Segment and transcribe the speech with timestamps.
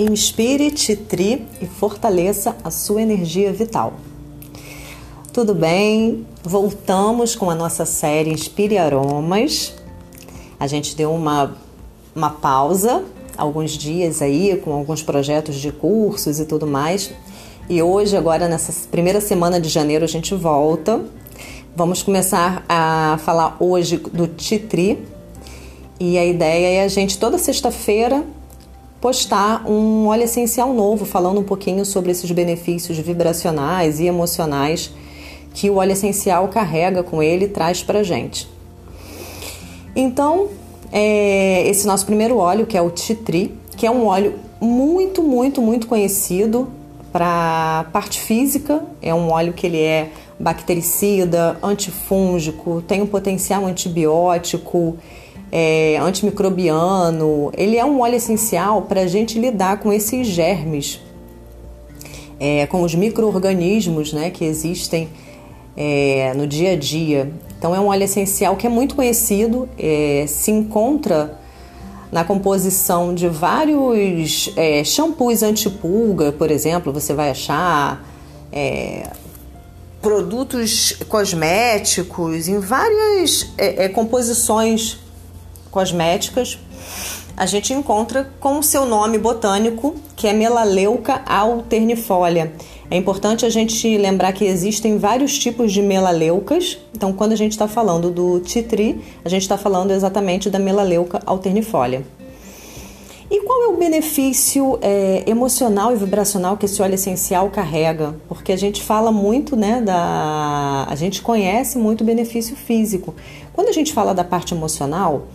[0.00, 3.94] Inspire, titri e fortaleça a sua energia vital.
[5.32, 6.24] Tudo bem?
[6.40, 9.74] Voltamos com a nossa série Inspire Aromas.
[10.60, 11.52] A gente deu uma,
[12.14, 13.02] uma pausa,
[13.36, 17.10] alguns dias aí, com alguns projetos de cursos e tudo mais.
[17.68, 21.04] E hoje, agora nessa primeira semana de janeiro, a gente volta.
[21.74, 25.04] Vamos começar a falar hoje do Titri.
[25.98, 28.24] E a ideia é a gente toda sexta-feira
[29.00, 34.92] postar um óleo essencial novo, falando um pouquinho sobre esses benefícios vibracionais e emocionais
[35.54, 38.48] que o óleo essencial carrega com ele e traz para gente.
[39.94, 40.48] Então,
[40.92, 45.60] é esse nosso primeiro óleo, que é o Titri, que é um óleo muito, muito,
[45.62, 46.68] muito conhecido
[47.12, 54.96] para parte física, é um óleo que ele é bactericida, antifúngico, tem um potencial antibiótico,
[55.50, 57.50] é, antimicrobiano.
[57.56, 61.00] Ele é um óleo essencial para a gente lidar com esses germes,
[62.38, 65.08] é, com os micro-organismos né, que existem
[65.76, 67.32] é, no dia a dia.
[67.58, 71.38] Então, é um óleo essencial que é muito conhecido, é, se encontra
[72.10, 78.02] na composição de vários é, shampoos antipulga, por exemplo, você vai achar
[78.50, 79.10] é,
[80.00, 84.98] produtos cosméticos em várias é, composições
[85.70, 86.58] cosméticas,
[87.36, 92.52] a gente encontra com o seu nome botânico, que é Melaleuca alternifolia.
[92.90, 96.78] É importante a gente lembrar que existem vários tipos de melaleucas.
[96.94, 101.20] Então, quando a gente está falando do titri, a gente está falando exatamente da melaleuca
[101.26, 102.02] alternifolia.
[103.30, 108.16] E qual é o benefício é, emocional e vibracional que esse óleo essencial carrega?
[108.26, 110.86] Porque a gente fala muito, né, da.
[110.88, 113.14] A gente conhece muito o benefício físico.
[113.52, 115.26] Quando a gente fala da parte emocional,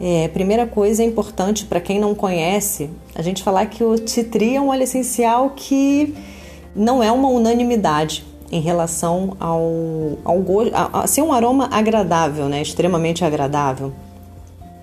[0.00, 4.60] é, primeira coisa importante para quem não conhece, a gente falar que o titri é
[4.60, 6.14] um óleo essencial que
[6.74, 12.48] não é uma unanimidade em relação ao, ao gosto, a, a ser um aroma agradável,
[12.48, 12.62] né?
[12.62, 13.92] Extremamente agradável.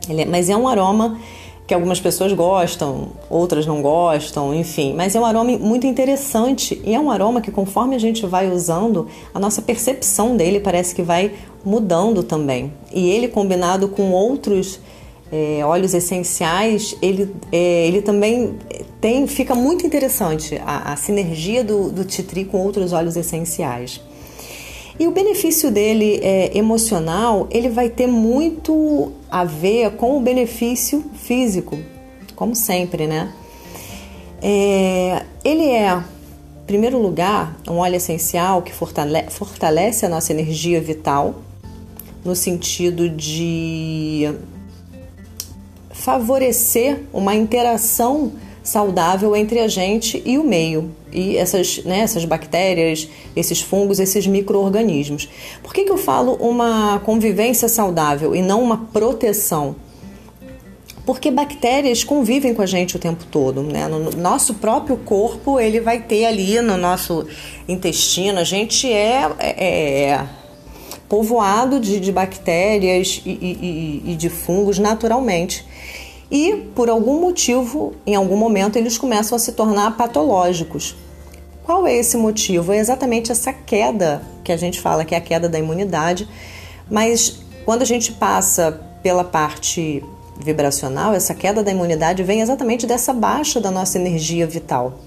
[0.07, 1.17] É, mas é um aroma
[1.65, 4.93] que algumas pessoas gostam, outras não gostam, enfim.
[4.95, 8.49] Mas é um aroma muito interessante e é um aroma que, conforme a gente vai
[8.49, 11.33] usando, a nossa percepção dele parece que vai
[11.65, 12.71] mudando também.
[12.93, 14.79] E ele combinado com outros
[15.31, 18.55] é, óleos essenciais, ele, é, ele também
[19.01, 24.01] tem, fica muito interessante a, a sinergia do, do titri com outros óleos essenciais.
[24.99, 31.03] E o benefício dele é, emocional, ele vai ter muito a ver com o benefício
[31.13, 31.77] físico,
[32.35, 33.31] como sempre, né?
[34.41, 40.81] É, ele é, em primeiro lugar, um óleo essencial que fortalece, fortalece a nossa energia
[40.81, 41.35] vital,
[42.25, 44.33] no sentido de
[46.07, 48.31] favorecer uma interação
[48.63, 54.25] saudável entre a gente e o meio e essas, né, essas bactérias, esses fungos, esses
[54.25, 55.27] micro-organismos.
[55.61, 59.75] Por que, que eu falo uma convivência saudável e não uma proteção?
[61.05, 63.85] Porque bactérias convivem com a gente o tempo todo, né?
[63.89, 67.27] No nosso próprio corpo, ele vai ter ali no nosso
[67.67, 70.25] intestino, a gente é, é, é
[71.07, 75.65] povoado de, de bactérias e, e, e de fungos naturalmente.
[76.29, 80.95] E, por algum motivo, em algum momento, eles começam a se tornar patológicos.
[81.63, 82.73] Qual é esse motivo?
[82.73, 86.27] É exatamente essa queda que a gente fala que é a queda da imunidade,
[86.89, 90.03] mas quando a gente passa pela parte
[90.39, 94.99] vibracional, essa queda da imunidade vem exatamente dessa baixa da nossa energia vital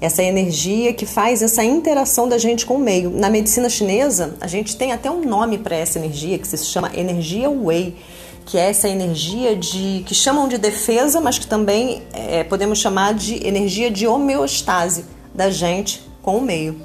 [0.00, 3.10] essa energia que faz essa interação da gente com o meio.
[3.10, 6.90] Na medicina chinesa, a gente tem até um nome para essa energia que se chama
[6.94, 7.96] energia Wei,
[8.44, 13.14] que é essa energia de que chamam de defesa, mas que também é, podemos chamar
[13.14, 15.04] de energia de homeostase
[15.34, 16.80] da gente com o meio.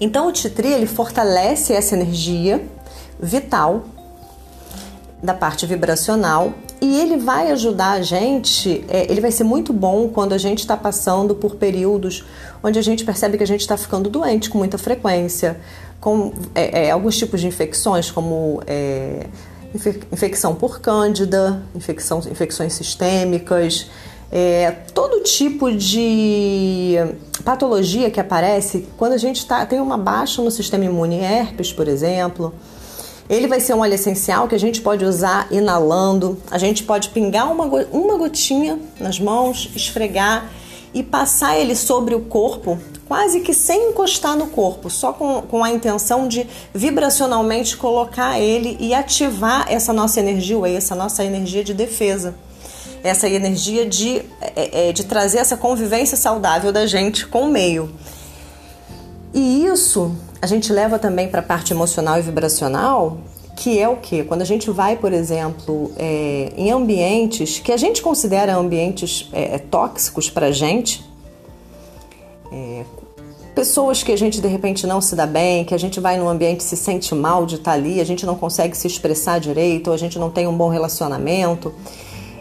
[0.00, 2.64] Então o Titri ele fortalece essa energia
[3.20, 3.84] vital
[5.22, 10.08] da parte vibracional e ele vai ajudar a gente, é, ele vai ser muito bom
[10.08, 12.24] quando a gente está passando por períodos
[12.62, 15.60] onde a gente percebe que a gente está ficando doente com muita frequência,
[16.00, 19.26] com é, é, alguns tipos de infecções, como é,
[20.10, 23.88] infecção por cândida, infecção, infecções sistêmicas,
[24.30, 26.96] é, todo tipo de
[27.44, 31.86] patologia que aparece quando a gente tá, tem uma baixa no sistema imune, herpes, por
[31.86, 32.52] exemplo.
[33.32, 36.36] Ele vai ser um óleo essencial que a gente pode usar inalando.
[36.50, 40.50] A gente pode pingar uma, uma gotinha nas mãos, esfregar
[40.92, 45.64] e passar ele sobre o corpo, quase que sem encostar no corpo, só com, com
[45.64, 51.72] a intenção de vibracionalmente colocar ele e ativar essa nossa energia essa nossa energia de
[51.72, 52.34] defesa,
[53.02, 54.18] essa energia de
[54.54, 57.90] é, é, de trazer essa convivência saudável da gente com o meio.
[59.32, 63.18] E isso a gente leva também para a parte emocional e vibracional,
[63.54, 64.24] que é o que?
[64.24, 69.56] Quando a gente vai, por exemplo, é, em ambientes que a gente considera ambientes é,
[69.58, 71.08] tóxicos para a gente,
[72.50, 72.82] é,
[73.54, 76.28] pessoas que a gente de repente não se dá bem, que a gente vai num
[76.28, 79.88] ambiente e se sente mal de estar ali, a gente não consegue se expressar direito,
[79.88, 81.72] ou a gente não tem um bom relacionamento.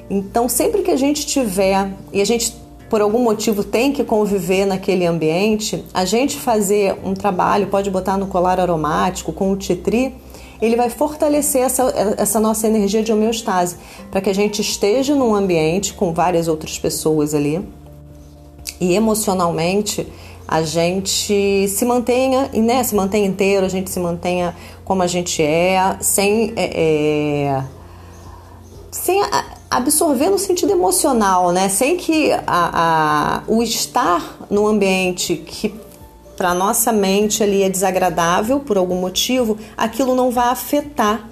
[0.10, 2.61] Então, sempre que a gente tiver e a gente
[2.92, 8.18] por algum motivo tem que conviver naquele ambiente, a gente fazer um trabalho, pode botar
[8.18, 10.14] no colar aromático com o titri,
[10.62, 11.84] ele vai fortalecer essa,
[12.18, 13.78] essa nossa energia de homeostase,
[14.12, 17.66] para que a gente esteja num ambiente com várias outras pessoas ali.
[18.78, 20.06] E emocionalmente
[20.46, 24.54] a gente se mantenha, né, se mantenha inteiro, a gente se mantenha
[24.84, 27.64] como a gente é, sem, é, é,
[28.92, 29.22] sem
[29.72, 35.74] absorver no sentido emocional, né, sem que a, a, o estar no ambiente que
[36.36, 41.30] para nossa mente ali é desagradável por algum motivo, aquilo não vai afetar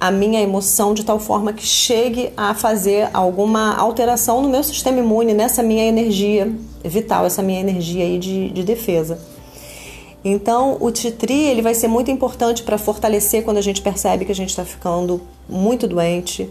[0.00, 4.98] a minha emoção de tal forma que chegue a fazer alguma alteração no meu sistema
[4.98, 6.50] imune, nessa minha energia
[6.82, 9.18] vital, essa minha energia aí de, de defesa.
[10.24, 14.32] Então, o Titri ele vai ser muito importante para fortalecer quando a gente percebe que
[14.32, 16.48] a gente está ficando muito doente,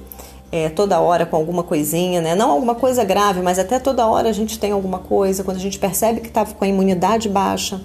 [0.52, 2.36] é, toda hora com alguma coisinha, né?
[2.36, 5.44] Não alguma coisa grave, mas até toda hora a gente tem alguma coisa.
[5.44, 7.82] Quando a gente percebe que está com a imunidade baixa,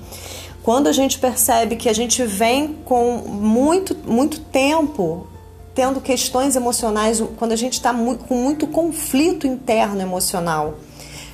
[0.62, 5.26] quando a gente percebe que a gente vem com muito, muito tempo
[5.74, 10.74] tendo questões emocionais, quando a gente está com muito conflito interno emocional,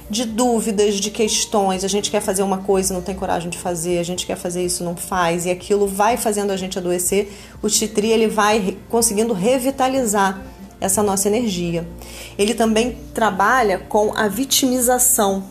[0.08, 3.98] de dúvidas, de questões, a gente quer fazer uma coisa não tem coragem de fazer,
[3.98, 7.30] a gente quer fazer isso não faz, e aquilo vai fazendo a gente adoecer,
[7.62, 10.42] o Titri ele vai conseguindo revitalizar
[10.80, 11.86] essa nossa energia.
[12.38, 15.44] Ele também trabalha com a vitimização.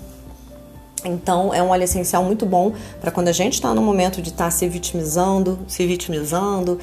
[1.06, 4.30] Então, é um óleo essencial muito bom para quando a gente está no momento de
[4.30, 6.80] estar tá se vitimizando, se vitimizando,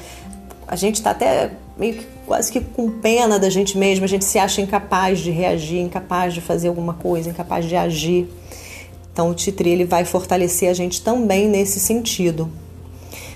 [0.67, 4.25] a gente está até meio que quase que com pena da gente mesmo, a gente
[4.25, 8.27] se acha incapaz de reagir, incapaz de fazer alguma coisa, incapaz de agir.
[9.13, 12.51] Então o titri ele vai fortalecer a gente também nesse sentido.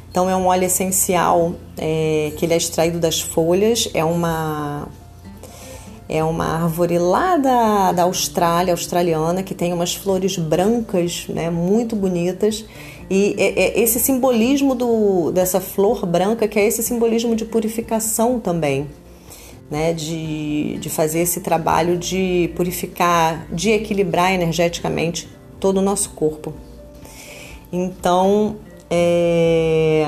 [0.09, 4.89] Então é um óleo essencial é, que ele é extraído das folhas, é uma
[6.11, 11.95] é uma árvore lá da, da Austrália, australiana, que tem umas flores brancas, né, muito
[11.95, 12.65] bonitas.
[13.09, 18.41] E é, é esse simbolismo do, dessa flor branca, que é esse simbolismo de purificação
[18.41, 18.87] também,
[19.69, 25.29] né, de, de fazer esse trabalho de purificar, de equilibrar energeticamente
[25.61, 26.53] todo o nosso corpo.
[27.71, 28.57] Então,
[28.89, 30.05] é,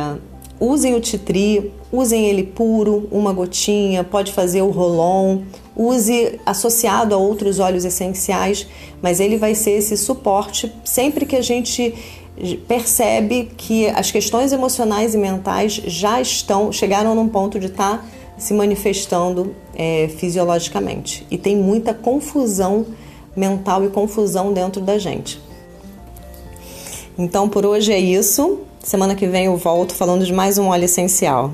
[0.59, 5.43] usem o titri, usem ele puro, uma gotinha, pode fazer o rolon,
[5.75, 8.67] use associado a outros óleos essenciais,
[9.01, 11.93] mas ele vai ser esse suporte sempre que a gente
[12.67, 18.05] percebe que as questões emocionais e mentais já estão, chegaram num ponto de estar tá
[18.37, 21.25] se manifestando é, fisiologicamente.
[21.29, 22.85] E tem muita confusão
[23.35, 25.39] mental e confusão dentro da gente.
[27.17, 28.59] Então por hoje é isso.
[28.83, 31.51] Semana que vem eu volto falando de mais um óleo essencial.